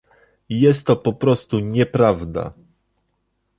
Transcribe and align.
Jest 0.49 0.87
to 0.87 0.95
po 0.95 1.13
prostu 1.13 1.59
nieprawda 1.59 2.53